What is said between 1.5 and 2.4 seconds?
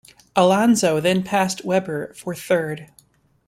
Webber for